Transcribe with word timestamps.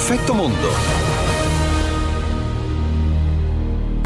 Effetto 0.00 0.32
Mondo. 0.32 0.56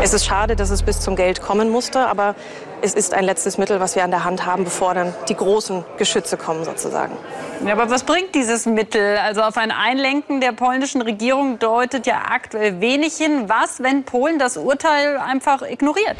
Es 0.03 0.13
ist 0.13 0.27
schade, 0.27 0.57
dass 0.57 0.70
es 0.70 0.83
bis 0.83 1.00
zum 1.00 1.15
Geld 1.15 1.41
kommen 1.41 1.70
musste, 1.70 2.00
aber 2.09 2.34
es 2.83 2.95
ist 2.95 3.15
ein 3.15 3.25
letztes 3.25 3.59
Mittel, 3.59 3.79
was 3.79 3.95
wir 3.95 4.02
an 4.02 4.11
der 4.11 4.25
Hand 4.25 4.45
haben, 4.45 4.65
bevor 4.65 4.95
dann 4.95 5.15
die 5.29 5.36
großen 5.36 5.84
Geschütze 5.97 6.36
kommen 6.36 6.65
sozusagen. 6.65 7.17
Ja, 7.65 7.75
aber 7.75 7.91
was 7.91 8.02
bringt 8.02 8.34
dieses 8.34 8.66
Mittel? 8.66 9.18
Also 9.18 9.43
auf 9.43 9.57
ein 9.57 9.70
Einlenken 9.70 10.41
der 10.41 10.50
polnischen 10.50 11.00
Regierung 11.00 11.61
deutet 11.61 12.08
ja 12.08 12.22
aktuell 12.29 12.80
wenig 12.80 13.14
hin. 13.14 13.45
Was, 13.48 13.80
wenn 13.80 14.02
Polen 14.02 14.40
das 14.40 14.56
Urteil 14.56 15.16
einfach 15.16 15.62
ignoriert? 15.62 16.16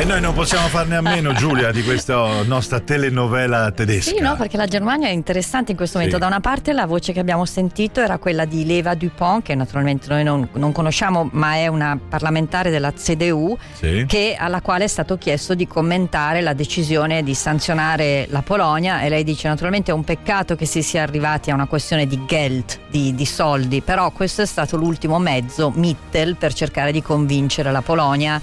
E 0.00 0.04
noi 0.06 0.18
non 0.22 0.32
possiamo 0.32 0.66
farne 0.68 0.96
a 0.96 1.02
meno, 1.02 1.34
Giulia, 1.34 1.70
di 1.72 1.84
questa 1.84 2.42
nostra 2.44 2.80
telenovela 2.80 3.70
tedesca. 3.70 4.16
Sì, 4.16 4.22
no, 4.22 4.34
perché 4.34 4.56
la 4.56 4.64
Germania 4.64 5.08
è 5.08 5.10
interessante 5.10 5.72
in 5.72 5.76
questo 5.76 5.98
momento. 5.98 6.16
Sì. 6.16 6.22
Da 6.22 6.26
una 6.26 6.40
parte 6.40 6.72
la 6.72 6.86
voce 6.86 7.12
che 7.12 7.20
abbiamo 7.20 7.44
sentito 7.44 8.00
era 8.00 8.16
quella 8.16 8.46
di 8.46 8.64
Leva 8.64 8.94
Dupont, 8.94 9.42
che 9.42 9.54
naturalmente 9.54 10.06
noi 10.08 10.24
non, 10.24 10.48
non 10.54 10.72
conosciamo, 10.72 11.28
ma 11.32 11.56
è 11.56 11.66
una 11.66 12.00
parlamentare 12.08 12.70
della 12.70 12.94
CDU, 12.94 13.58
Sì. 13.74 14.06
che- 14.08 14.36
alla 14.38 14.62
quale 14.62 14.84
è 14.84 14.86
stato 14.86 15.18
chiesto 15.18 15.54
di 15.54 15.66
commentare 15.66 16.40
la 16.40 16.54
decisione 16.54 17.22
di 17.22 17.34
sanzionare 17.34 18.26
la 18.30 18.40
Polonia. 18.40 19.02
E 19.02 19.10
lei 19.10 19.22
dice 19.22 19.48
naturalmente 19.48 19.90
è 19.90 19.94
un 19.94 20.04
peccato 20.04 20.56
che 20.56 20.64
si 20.64 20.80
sia 20.80 21.02
arrivati 21.02 21.50
a 21.50 21.54
una 21.54 21.66
questione 21.66 22.06
di 22.06 22.24
Geld, 22.24 22.78
di, 22.88 23.14
di 23.14 23.26
soldi, 23.26 23.82
però 23.82 24.10
questo 24.12 24.40
è 24.40 24.46
stato 24.46 24.78
l'ultimo 24.78 25.18
mezzo, 25.18 25.70
Mittel, 25.74 26.36
per 26.36 26.54
cercare 26.54 26.90
di 26.90 27.02
convincere 27.02 27.70
la 27.70 27.82
Polonia 27.82 28.40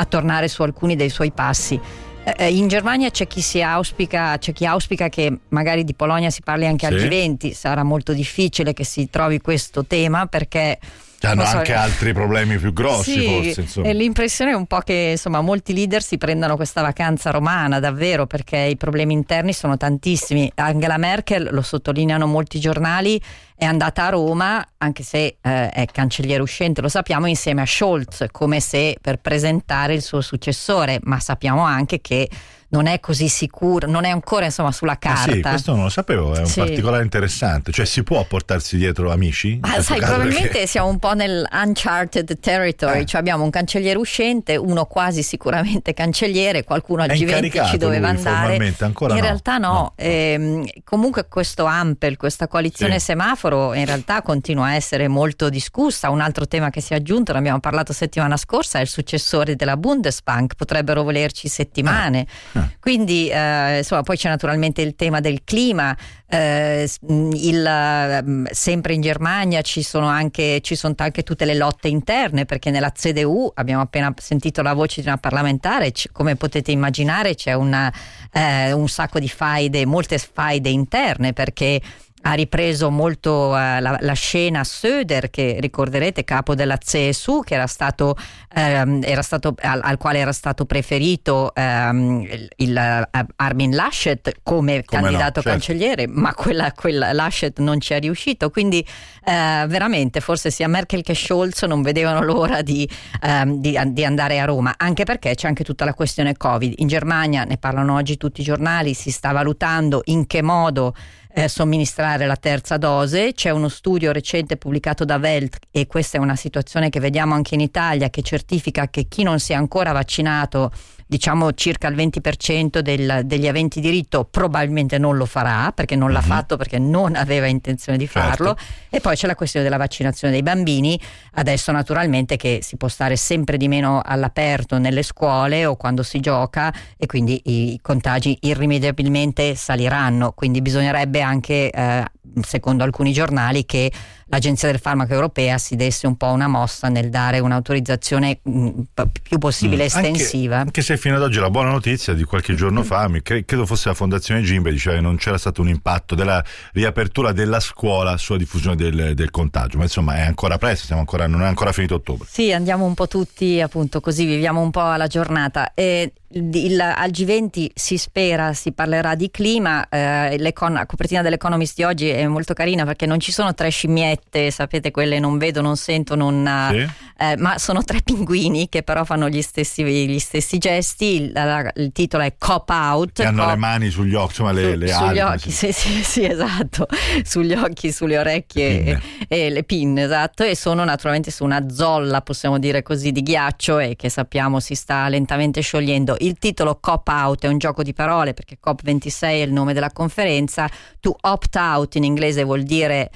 a 0.00 0.04
tornare 0.06 0.48
su 0.48 0.62
alcuni 0.62 0.96
dei 0.96 1.10
suoi 1.10 1.30
passi. 1.30 1.78
Eh, 2.24 2.34
eh, 2.36 2.54
In 2.54 2.68
Germania 2.68 3.10
c'è 3.10 3.26
chi, 3.26 3.40
si 3.40 3.60
auspica, 3.62 4.38
c'è 4.38 4.52
chi 4.52 4.64
auspica 4.66 5.08
che 5.08 5.38
magari 5.48 5.84
di 5.84 5.94
Polonia 5.94 6.30
si 6.30 6.40
parli 6.42 6.66
anche 6.66 6.86
al 6.86 6.98
Sì. 6.98 7.06
G20, 7.06 7.52
sarà 7.52 7.82
molto 7.82 8.12
difficile 8.12 8.72
che 8.72 8.84
si 8.84 9.08
trovi 9.10 9.40
questo 9.40 9.84
tema 9.84 10.26
perché... 10.26 10.78
Hanno 11.22 11.44
so, 11.44 11.58
anche 11.58 11.74
altri 11.74 12.12
problemi 12.12 12.56
più 12.56 12.72
grossi, 12.72 13.12
sì, 13.12 13.26
forse. 13.26 13.60
Insomma. 13.60 13.88
e 13.88 13.92
l'impressione 13.94 14.52
è 14.52 14.54
un 14.54 14.66
po' 14.66 14.78
che 14.78 15.10
insomma, 15.12 15.40
molti 15.40 15.74
leader 15.74 16.02
si 16.02 16.16
prendano 16.16 16.56
questa 16.56 16.80
vacanza 16.80 17.30
romana, 17.30 17.78
davvero, 17.78 18.26
perché 18.26 18.56
i 18.56 18.76
problemi 18.76 19.12
interni 19.12 19.52
sono 19.52 19.76
tantissimi. 19.76 20.50
Angela 20.54 20.96
Merkel, 20.96 21.48
lo 21.52 21.62
sottolineano 21.62 22.26
molti 22.26 22.58
giornali, 22.58 23.20
è 23.54 23.66
andata 23.66 24.06
a 24.06 24.08
Roma, 24.08 24.66
anche 24.78 25.02
se 25.02 25.36
eh, 25.40 25.68
è 25.68 25.84
cancelliere 25.92 26.42
uscente, 26.42 26.80
lo 26.80 26.88
sappiamo, 26.88 27.26
insieme 27.26 27.60
a 27.60 27.66
Scholz, 27.66 28.26
come 28.30 28.60
se 28.60 28.96
per 29.00 29.18
presentare 29.18 29.92
il 29.92 30.00
suo 30.00 30.22
successore, 30.22 30.98
ma 31.02 31.20
sappiamo 31.20 31.62
anche 31.62 32.00
che 32.00 32.28
non 32.72 32.86
è 32.86 33.00
così 33.00 33.28
sicuro, 33.28 33.88
non 33.88 34.04
è 34.04 34.10
ancora 34.10 34.44
insomma 34.46 34.70
sulla 34.72 34.92
Ah, 34.92 34.96
carta. 34.96 35.32
sì, 35.32 35.40
questo 35.40 35.74
non 35.74 35.84
lo 35.84 35.88
sapevo, 35.88 36.34
è 36.34 36.38
un 36.40 36.46
Sì. 36.46 36.60
particolare 36.60 37.02
interessante. 37.02 37.72
Cioè, 37.72 37.84
si 37.84 38.02
può 38.02 38.24
portarsi 38.24 38.76
dietro 38.76 39.10
amici? 39.10 39.58
Ma 39.60 39.80
sai, 39.82 39.98
probabilmente 39.98 40.48
perché- 40.48 40.66
siamo 40.66 40.88
un 40.88 40.98
po' 40.98 41.14
nel 41.14 41.46
uncharted 41.50 42.38
territory, 42.40 43.00
Eh. 43.00 43.04
cioè 43.06 43.20
abbiamo 43.20 43.42
un 43.44 43.50
cancelliere 43.50 43.98
uscente, 43.98 44.56
uno 44.56 44.84
quasi 44.86 45.22
sicuramente 45.22 45.94
cancelliere, 45.94 46.62
qualcuno 46.64 47.02
al 47.02 47.08
È 47.10 47.14
G20 47.14 47.20
incaricato 47.22 47.68
ci 47.70 47.76
doveva 47.76 48.08
andare. 48.08 48.74
ancora 48.80 49.14
in 49.14 49.20
no. 49.20 49.24
realtà 49.26 49.58
no, 49.58 49.68
No. 49.70 49.92
Ehm, 49.96 50.64
comunque 50.84 51.26
questo 51.28 51.64
Ampel, 51.64 52.16
questa 52.16 52.46
coalizione 52.48 52.98
Sì. 52.98 53.06
semaforo 53.06 53.74
in 53.74 53.84
realtà 53.86 54.22
continua 54.22 54.66
a 54.66 54.74
essere 54.74 55.08
molto 55.08 55.48
discussa. 55.48 56.10
Un 56.10 56.20
altro 56.20 56.46
tema 56.46 56.70
che 56.70 56.80
si 56.80 56.92
è 56.92 56.96
aggiunto, 56.96 57.32
ne 57.32 57.38
abbiamo 57.38 57.60
parlato 57.60 57.92
settimana 57.92 58.36
scorsa, 58.36 58.78
è 58.78 58.82
il 58.82 58.88
successore 58.88 59.56
della 59.56 59.76
Bundesbank, 59.76 60.54
potrebbero 60.54 61.02
volerci 61.02 61.48
settimane. 61.48 62.26
Ah. 62.60 62.70
Quindi 62.78 63.28
eh, 63.28 63.78
insomma 63.78 64.02
poi 64.02 64.16
c'è 64.16 64.28
naturalmente 64.28 64.82
il 64.82 64.94
tema 64.96 65.20
del 65.20 65.42
clima, 65.44 65.96
eh, 66.28 66.88
mh, 67.00 67.30
il, 67.34 67.66
ehm, 67.66 68.48
sempre 68.50 68.94
in 68.94 69.00
Germania 69.00 69.62
ci 69.62 69.82
sono, 69.82 70.06
anche, 70.06 70.60
ci 70.62 70.76
sono 70.76 70.94
anche 70.96 71.22
tutte 71.22 71.44
le 71.44 71.54
lotte 71.54 71.88
interne 71.88 72.44
perché 72.44 72.70
nella 72.70 72.92
CDU 72.92 73.50
abbiamo 73.54 73.82
appena 73.82 74.12
sentito 74.18 74.62
la 74.62 74.74
voce 74.74 75.00
di 75.00 75.08
una 75.08 75.18
parlamentare, 75.18 75.92
c- 75.92 76.10
come 76.12 76.36
potete 76.36 76.70
immaginare 76.70 77.34
c'è 77.34 77.52
una, 77.54 77.92
eh, 78.32 78.72
un 78.72 78.88
sacco 78.88 79.18
di 79.18 79.28
faide, 79.28 79.86
molte 79.86 80.18
faide 80.18 80.68
interne 80.68 81.32
perché 81.32 81.80
ha 82.22 82.32
ripreso 82.34 82.90
molto 82.90 83.56
eh, 83.56 83.80
la, 83.80 83.96
la 84.00 84.12
scena 84.12 84.62
Söder 84.62 85.30
che 85.30 85.56
ricorderete 85.60 86.24
capo 86.24 86.54
della 86.54 86.76
CSU 86.76 87.40
che 87.40 87.54
era 87.54 87.66
stato, 87.66 88.16
ehm, 88.54 89.00
era 89.02 89.22
stato 89.22 89.54
al, 89.60 89.80
al 89.82 89.96
quale 89.96 90.18
era 90.18 90.32
stato 90.32 90.66
preferito 90.66 91.54
ehm, 91.54 92.26
il, 92.56 92.76
eh, 92.76 93.26
Armin 93.36 93.74
Laschet 93.74 94.36
come, 94.42 94.84
Come 94.84 95.00
no, 95.00 95.06
candidato 95.06 95.40
certo. 95.40 95.48
cancelliere 95.48 96.06
ma 96.06 96.34
quella, 96.34 96.72
quella 96.72 97.12
Laschet 97.12 97.58
non 97.60 97.80
ci 97.80 97.94
è 97.94 98.00
riuscito 98.00 98.50
quindi 98.50 98.80
eh, 99.24 99.64
veramente 99.66 100.20
forse 100.20 100.50
sia 100.50 100.68
Merkel 100.68 101.02
che 101.02 101.14
Scholz 101.14 101.62
non 101.62 101.80
vedevano 101.80 102.22
l'ora 102.22 102.60
di, 102.60 102.88
ehm, 103.22 103.60
di- 103.60 103.78
di 103.86 104.04
andare 104.04 104.40
a 104.40 104.44
Roma 104.44 104.74
anche 104.76 105.04
perché 105.04 105.34
c'è 105.34 105.46
anche 105.46 105.64
tutta 105.64 105.86
la 105.86 105.94
questione 105.94 106.36
Covid 106.36 106.74
in 106.76 106.86
Germania 106.86 107.44
ne 107.44 107.56
parlano 107.56 107.94
oggi 107.94 108.18
tutti 108.18 108.42
i 108.42 108.44
giornali 108.44 108.92
si 108.92 109.10
sta 109.10 109.32
valutando 109.32 110.02
in 110.04 110.26
che 110.26 110.42
modo 110.42 110.94
eh, 111.32 111.48
somministrare 111.48 112.26
la 112.26 112.36
terza 112.36 112.76
dose. 112.76 113.32
C'è 113.32 113.50
uno 113.50 113.68
studio 113.68 114.12
recente 114.12 114.56
pubblicato 114.56 115.04
da 115.04 115.16
Welt 115.16 115.58
e 115.70 115.86
questa 115.86 116.18
è 116.18 116.20
una 116.20 116.36
situazione 116.36 116.90
che 116.90 117.00
vediamo 117.00 117.34
anche 117.34 117.54
in 117.54 117.60
Italia 117.60 118.10
che 118.10 118.22
certifica 118.22 118.88
che 118.88 119.06
chi 119.08 119.22
non 119.22 119.38
si 119.38 119.52
è 119.52 119.54
ancora 119.54 119.92
vaccinato, 119.92 120.72
diciamo 121.10 121.52
circa 121.54 121.88
il 121.88 121.96
20% 121.96 122.78
del- 122.80 123.22
degli 123.24 123.48
aventi 123.48 123.80
diritto, 123.80 124.24
probabilmente 124.30 124.96
non 124.96 125.16
lo 125.16 125.26
farà 125.26 125.72
perché 125.72 125.96
non 125.96 126.12
l'ha 126.12 126.20
fatto 126.20 126.56
perché 126.56 126.78
non 126.78 127.16
aveva 127.16 127.46
intenzione 127.46 127.98
di 127.98 128.06
Certo. 128.06 128.44
farlo. 128.44 128.56
E 128.88 129.00
poi 129.00 129.16
c'è 129.16 129.26
la 129.26 129.34
questione 129.34 129.64
della 129.64 129.76
vaccinazione 129.76 130.32
dei 130.32 130.44
bambini. 130.44 130.98
Adesso 131.32 131.72
naturalmente 131.72 132.36
che 132.36 132.60
si 132.62 132.76
può 132.76 132.86
stare 132.86 133.16
sempre 133.16 133.56
di 133.56 133.66
meno 133.66 134.00
all'aperto 134.04 134.78
nelle 134.78 135.02
scuole 135.02 135.66
o 135.66 135.74
quando 135.74 136.04
si 136.04 136.20
gioca 136.20 136.72
e 136.96 137.06
quindi 137.06 137.40
i 137.46 137.80
contagi 137.82 138.38
irrimediabilmente 138.42 139.56
saliranno. 139.56 140.30
Quindi 140.30 140.62
bisognerebbe 140.62 141.22
anche, 141.22 141.70
eh, 141.70 142.04
secondo 142.42 142.84
alcuni 142.84 143.12
giornali, 143.12 143.64
che 143.66 143.90
l'Agenzia 144.26 144.70
del 144.70 144.78
Farmaco 144.78 145.12
Europea 145.12 145.58
si 145.58 145.74
desse 145.74 146.06
un 146.06 146.16
po' 146.16 146.26
una 146.28 146.46
mossa 146.46 146.88
nel 146.88 147.10
dare 147.10 147.40
un'autorizzazione 147.40 148.38
mh, 148.42 148.68
p- 148.94 149.06
più 149.22 149.38
possibile 149.38 149.84
Mm, 149.84 149.88
anche- 149.92 150.08
estensiva. 150.10 150.58
Anche, 150.58 150.82
se 150.82 150.96
fino 150.96 151.16
ad 151.16 151.22
oggi 151.22 151.38
la 151.40 151.50
buona 151.50 151.70
notizia 151.70 152.12
di 152.12 152.22
qualche 152.24 152.54
giorno 152.54 152.82
fa, 152.84 153.08
mi 153.08 153.22
cre- 153.22 153.44
credo 153.44 153.66
fosse 153.66 153.88
la 153.88 153.94
Fondazione 153.94 154.42
Gimbe, 154.42 154.70
diceva 154.70 154.94
che 154.96 155.02
non 155.02 155.16
c'era 155.16 155.36
stato 155.38 155.60
un 155.62 155.68
impatto 155.68 156.14
della 156.14 156.44
riapertura 156.72 157.32
della 157.32 157.58
scuola 157.60 158.16
sulla 158.16 158.38
diffusione 158.38 158.76
del, 158.76 159.14
del 159.14 159.30
contagio, 159.30 159.78
ma 159.78 159.84
insomma 159.84 160.16
è 160.16 160.20
ancora 160.22 160.58
presto, 160.58 160.86
siamo 160.86 161.00
ancora- 161.00 161.26
non 161.26 161.42
è 161.42 161.46
ancora 161.46 161.72
finito 161.72 161.96
ottobre. 161.96 162.28
Sì, 162.30 162.52
andiamo 162.52 162.84
un 162.84 162.94
po' 162.94 163.08
tutti 163.08 163.60
appunto 163.60 164.00
così, 164.00 164.24
viviamo 164.26 164.60
un 164.60 164.70
po' 164.70 164.84
alla 164.88 165.08
giornata. 165.08 165.74
E 165.74 166.12
il- 166.32 166.80
al 166.80 167.10
G20 167.10 167.70
si 167.74 167.96
spera, 167.98 168.52
si 168.52 168.70
parlerà 168.70 169.16
di 169.16 169.30
clima, 169.32 169.88
eh, 169.88 170.38
la 170.38 170.52
copertina 170.86 171.22
dell'Economist 171.22 171.74
di 171.74 171.82
oggi 171.82 172.08
è 172.08 172.19
molto 172.26 172.54
carina 172.54 172.84
perché 172.84 173.06
non 173.06 173.20
ci 173.20 173.32
sono 173.32 173.54
tre 173.54 173.68
scimmiette, 173.70 174.50
sapete 174.50 174.90
quelle 174.90 175.18
non 175.18 175.38
vedo, 175.38 175.60
non 175.60 175.76
sento, 175.76 176.14
non, 176.14 176.48
Sì? 176.72 176.86
eh, 177.18 177.36
ma 177.36 177.58
sono 177.58 177.82
tre 177.82 178.00
pinguini 178.02 178.68
che 178.68 178.82
però 178.82 179.04
fanno 179.04 179.28
gli 179.28 179.42
stessi, 179.42 179.82
gli 179.84 180.18
stessi 180.18 180.58
gesti, 180.58 181.04
il, 181.22 181.30
la- 181.32 181.70
il 181.76 181.92
titolo 181.92 182.22
è 182.22 182.34
Cop 182.38 182.68
Out. 182.70 183.12
Che 183.12 183.24
hanno 183.24 183.42
Cop- 183.42 183.50
le 183.54 183.56
mani 183.58 183.90
sugli 183.90 184.14
occhi, 184.14 184.28
insomma 184.40 184.52
le, 184.52 184.62
su- 184.72 184.78
le 184.78 184.88
sugli 184.88 185.18
ali, 185.18 185.20
occhi, 185.20 185.50
sì. 185.50 185.72
sì, 185.72 186.02
sì, 186.02 186.24
esatto, 186.24 186.86
sugli 187.24 187.52
occhi, 187.54 187.92
sulle 187.92 188.18
orecchie 188.18 188.82
Le 188.84 189.00
e, 189.28 189.46
e 189.46 189.50
le 189.50 189.62
pinne, 189.64 190.04
esatto, 190.04 190.42
e 190.44 190.54
sono 190.56 190.84
naturalmente 190.84 191.30
su 191.30 191.44
una 191.44 191.68
zolla, 191.70 192.20
possiamo 192.22 192.58
dire 192.58 192.82
così, 192.82 193.12
di 193.12 193.22
ghiaccio 193.22 193.78
e 193.78 193.96
che 193.96 194.08
sappiamo 194.08 194.60
si 194.60 194.74
sta 194.74 195.08
lentamente 195.08 195.60
sciogliendo. 195.60 196.16
Il 196.20 196.36
titolo 196.38 196.78
Cop 196.80 197.06
Out 197.08 197.44
è 197.44 197.48
un 197.48 197.58
gioco 197.58 197.82
di 197.82 197.92
parole 197.92 198.34
perché 198.34 198.58
COP26 198.64 199.20
è 199.20 199.26
il 199.28 199.52
nome 199.52 199.72
della 199.72 199.90
conferenza, 199.90 200.68
to 201.00 201.16
opt 201.20 201.56
out 201.56 201.94
in 201.94 202.04
inglese 202.10 202.44
vuol 202.44 202.62
dire 202.62 203.10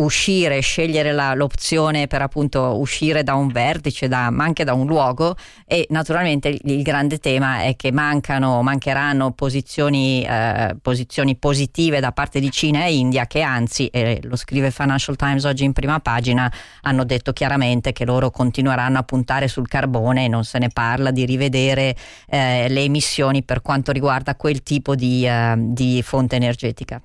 uscire, 0.00 0.60
scegliere 0.60 1.12
la- 1.12 1.34
l'opzione 1.34 2.06
per 2.06 2.22
appunto 2.22 2.78
uscire 2.78 3.22
da 3.22 3.34
un 3.34 3.48
vertice, 3.48 4.08
da- 4.08 4.30
ma 4.30 4.44
anche 4.44 4.64
da 4.64 4.72
un 4.72 4.86
luogo 4.86 5.36
e 5.66 5.86
naturalmente 5.90 6.48
il, 6.48 6.60
il 6.64 6.82
grande 6.82 7.18
tema 7.18 7.62
è 7.62 7.76
che 7.76 7.92
mancano, 7.92 8.62
mancheranno 8.62 9.32
posizioni, 9.32 10.24
eh, 10.24 10.74
posizioni 10.80 11.36
positive 11.36 12.00
da 12.00 12.12
parte 12.12 12.40
di 12.40 12.50
Cina 12.50 12.84
e 12.84 12.94
India 12.94 13.26
che 13.26 13.42
anzi, 13.42 13.88
e 13.88 14.20
lo 14.22 14.36
scrive 14.36 14.70
Financial 14.70 15.16
Times 15.16 15.44
oggi 15.44 15.64
in 15.64 15.72
prima 15.72 16.00
pagina, 16.00 16.50
hanno 16.82 17.04
detto 17.04 17.32
chiaramente 17.32 17.92
che 17.92 18.04
loro 18.04 18.30
continueranno 18.30 18.98
a 18.98 19.02
puntare 19.02 19.48
sul 19.48 19.68
carbone 19.68 20.24
e 20.24 20.28
non 20.28 20.44
se 20.44 20.58
ne 20.58 20.68
parla 20.68 21.10
di 21.10 21.26
rivedere 21.26 21.94
eh, 22.26 22.68
le 22.68 22.80
emissioni 22.80 23.42
per 23.42 23.60
quanto 23.60 23.92
riguarda 23.92 24.34
quel 24.34 24.62
tipo 24.62 24.94
di, 24.94 25.26
eh, 25.26 25.54
di 25.58 26.02
fonte 26.02 26.36
energetica. 26.36 27.00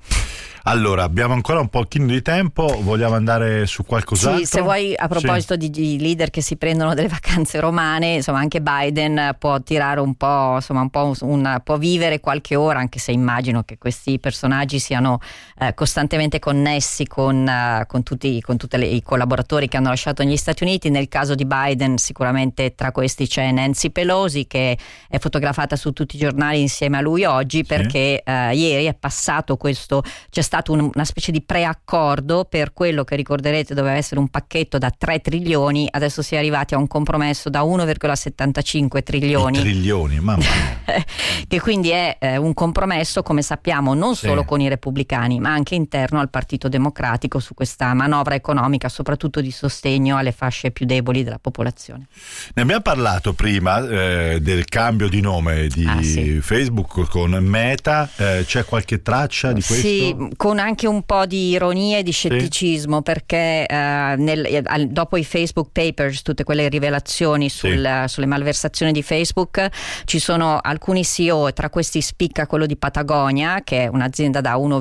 Allora, 0.67 1.03
abbiamo 1.03 1.35
ancora 1.35 1.59
un 1.59 1.67
pochino 1.67 2.07
di 2.07 2.23
tempo, 2.23 2.65
vogliamo 2.81 3.13
andare 3.13 3.67
su 3.67 3.85
qualcos'altro? 3.85 4.39
Sì, 4.39 4.45
se 4.47 4.61
vuoi, 4.61 4.95
a 4.97 5.07
proposito 5.07 5.53
sì. 5.53 5.59
di, 5.59 5.69
di, 5.69 5.99
leader 5.99 6.31
che 6.31 6.41
si 6.41 6.55
prendono 6.55 6.95
delle 6.95 7.07
vacanze 7.07 7.59
romane, 7.59 8.15
insomma 8.15 8.39
anche 8.39 8.63
Biden 8.63 9.35
può 9.37 9.61
tirare 9.61 9.99
un 9.99 10.15
po', 10.15 10.53
insomma 10.55 10.81
un 10.81 10.89
po' 10.89 11.13
un, 11.19 11.61
può 11.63 11.77
vivere 11.77 12.19
qualche 12.19 12.55
ora, 12.55 12.79
anche 12.79 12.97
se 12.97 13.11
immagino 13.11 13.61
che 13.61 13.77
questi 13.77 14.17
personaggi 14.17 14.79
siano 14.79 15.19
eh, 15.59 15.75
costantemente 15.75 16.39
connessi 16.39 17.05
con, 17.05 17.47
uh, 17.47 17.85
con 17.85 18.01
tutti, 18.01 18.41
con 18.41 18.57
tutti 18.57 18.75
i 18.75 19.03
collaboratori 19.03 19.67
che 19.67 19.77
hanno 19.77 19.89
lasciato 19.89 20.23
negli 20.23 20.35
Stati 20.35 20.63
Uniti. 20.63 20.89
Nel 20.89 21.09
caso 21.09 21.35
di 21.35 21.45
Biden 21.45 21.99
sicuramente 21.99 22.73
tra 22.73 22.91
questi 22.91 23.27
c'è 23.27 23.51
Nancy 23.51 23.91
Pelosi 23.91 24.47
che 24.47 24.75
è 25.07 25.19
fotografata 25.19 25.75
su 25.75 25.91
tutti 25.91 26.15
i 26.15 26.19
giornali 26.19 26.59
insieme 26.59 26.97
a 26.97 27.01
lui 27.01 27.23
oggi 27.23 27.63
perché 27.63 28.23
sì. 28.25 28.31
uh, 28.31 28.51
ieri 28.51 28.85
è 28.85 28.95
passato 28.95 29.57
questo, 29.57 30.01
c'è 30.31 30.41
stato 30.41 30.53
un, 30.67 30.89
una 30.93 31.05
specie 31.05 31.31
di 31.31 31.41
preaccordo 31.41 32.45
per 32.45 32.73
quello 32.73 33.03
che 33.03 33.15
ricorderete 33.15 33.73
doveva 33.73 33.95
essere 33.95 34.19
un 34.19 34.29
pacchetto 34.29 34.77
da 34.77 34.91
3 34.95 35.19
trilioni, 35.19 35.87
adesso 35.89 36.21
si 36.21 36.35
è 36.35 36.37
arrivati 36.37 36.73
a 36.73 36.77
un 36.77 36.87
compromesso 36.87 37.49
da 37.49 37.61
1,75 37.61 39.03
trilioni. 39.03 39.57
I 39.57 39.61
trilioni, 39.61 40.19
mamma 40.19 40.37
mia. 40.37 41.03
che 41.47 41.59
quindi 41.59 41.89
è 41.89 42.17
eh, 42.19 42.37
un 42.37 42.53
compromesso, 42.53 43.23
come 43.23 43.41
sappiamo, 43.41 43.93
non 43.93 44.15
sì. 44.15 44.27
solo 44.27 44.43
con 44.43 44.61
i 44.61 44.69
repubblicani, 44.69 45.39
ma 45.39 45.51
anche 45.51 45.75
interno 45.75 46.19
al 46.19 46.29
Partito 46.29 46.69
Democratico 46.69 47.39
su 47.39 47.53
questa 47.53 47.93
manovra 47.93 48.35
economica, 48.35 48.89
soprattutto 48.89 49.41
di 49.41 49.51
sostegno 49.51 50.17
alle 50.17 50.31
fasce 50.31 50.71
più 50.71 50.85
deboli 50.85 51.23
della 51.23 51.39
popolazione. 51.39 52.07
Ne 52.53 52.61
abbiamo 52.61 52.81
parlato 52.81 53.33
prima 53.33 53.87
eh, 53.87 54.39
del 54.41 54.65
cambio 54.65 55.09
di 55.09 55.21
nome 55.21 55.67
di 55.67 55.85
ah, 55.85 56.01
sì. 56.01 56.39
Facebook 56.41 57.07
con 57.09 57.31
Meta, 57.31 58.09
eh, 58.15 58.43
c'è 58.45 58.65
qualche 58.65 59.01
traccia 59.01 59.51
di 59.51 59.61
questo? 59.61 59.87
Sì, 59.87 60.15
con 60.45 60.59
anche 60.59 60.85
un 60.85 61.01
po' 61.01 61.25
di 61.25 61.49
ironia 61.49 61.97
e 61.97 62.03
di 62.03 62.11
scetticismo 62.11 62.97
sì. 62.97 63.01
perché 63.01 63.65
eh, 63.65 64.13
nel, 64.15 64.45
eh, 64.45 64.85
dopo 64.85 65.17
i 65.17 65.25
Facebook 65.25 65.69
Papers, 65.71 66.21
tutte 66.21 66.43
quelle 66.43 66.69
rivelazioni 66.69 67.49
sul, 67.49 67.71
sì. 67.71 68.13
sulle 68.13 68.27
malversazioni 68.27 68.91
di 68.91 69.01
Facebook, 69.01 69.67
ci 70.03 70.19
sono 70.19 70.59
alcuni 70.61 71.03
CEO, 71.03 71.51
tra 71.51 71.71
questi 71.71 71.99
spicca 71.99 72.45
quello 72.45 72.67
di 72.67 72.77
Patagonia, 72.77 73.61
che 73.63 73.85
è 73.85 73.87
un'azienda 73.87 74.39
da 74.39 74.55
1, 74.57 74.79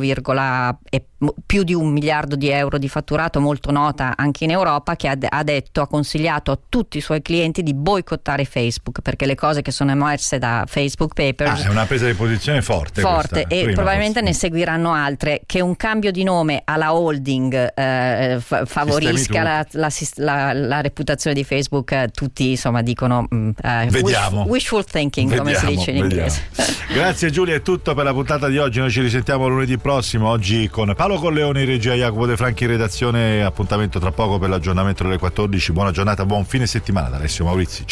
e 0.91 1.07
più 1.47 1.63
di 1.63 1.75
un 1.75 1.91
miliardo 1.91 2.37
di 2.37 2.49
euro 2.49 2.79
di 2.79 2.89
fatturato, 2.89 3.41
molto 3.41 3.71
nota 3.71 4.15
anche 4.17 4.45
in 4.45 4.51
Europa, 4.51 4.97
che 4.97 5.09
ha, 5.09 5.17
ha, 5.29 5.43
detto, 5.43 5.81
ha 5.81 5.87
consigliato 5.87 6.51
a 6.51 6.59
tutti 6.69 6.99
i 6.99 7.01
suoi 7.01 7.23
clienti 7.23 7.63
di 7.63 7.75
boicottare 7.75 8.45
Facebook 8.45 9.01
perché 9.01 9.27
le 9.27 9.35
cose 9.35 9.63
che 9.63 9.71
sono 9.71 9.93
emerse 9.93 10.39
da 10.39 10.65
Facebook 10.67 11.15
Papers. 11.15 11.63
Ah, 11.63 11.69
è 11.69 11.71
una 11.71 11.87
presa 11.87 12.07
di 12.07 12.15
posizione 12.15 12.63
forte. 12.63 13.01
Forte 13.01 13.47
questa, 13.47 13.55
e 13.55 13.73
probabilmente 13.73 14.21
forse. 14.21 14.29
ne 14.29 14.35
seguiranno 14.35 14.93
altre. 14.93 15.43
Che 15.55 15.61
un 15.61 15.77
cambio 15.77 16.11
di 16.11 16.25
nome 16.25 16.63
alla 16.65 16.97
holding 16.97 17.75
eh, 17.77 18.39
f- 18.41 18.67
favorisca 18.67 19.45
la, 19.45 19.65
la, 19.71 19.89
la, 20.17 20.53
la, 20.53 20.81
reputazione 20.81 21.37
di 21.37 21.45
Facebook, 21.45 21.93
eh, 21.93 22.09
tutti 22.13 22.51
insomma 22.51 22.83
dicono 22.83 23.29
mm, 23.33 23.51
eh, 23.63 23.89
wishful, 24.03 24.47
wishful, 24.49 24.85
thinking, 24.85 25.29
vediamo, 25.29 25.51
come 25.53 25.55
si 25.55 25.77
dice 25.77 25.91
in 25.93 25.97
inglese. 25.99 26.43
Grazie 26.93 27.31
Giulia, 27.31 27.55
è 27.55 27.63
tutto 27.63 27.95
per 27.95 28.03
la 28.05 28.13
puntata 28.13 28.49
di 28.49 28.59
oggi. 28.59 28.81
Noi 28.81 28.91
ci 28.91 29.01
risentiamo 29.01 29.47
lunedì 29.47 29.79
prossimo. 29.79 30.29
Oggi 30.29 30.69
con 30.69 30.93
Paolo 30.97 31.21
Colleoni 31.21 31.65
regia, 31.65 31.95
Jacopo 31.95 32.27
De 32.27 32.37
Franchi 32.37 32.65
in 32.65 32.71
redazione. 32.71 33.45
Appuntamento 33.45 34.01
tra 34.01 34.11
poco 34.11 34.41
per 34.41 34.49
l'aggiornamento 34.49 35.05
delle 35.05 35.19
14. 35.19 35.71
Buona 35.71 35.93
giornata, 35.93 36.27
buon 36.27 36.45
fine 36.47 36.67
settimana 36.67 37.11
da 37.11 37.19
Alessio 37.19 37.45
Maurizi. 37.45 37.77
Ciao. 37.77 37.83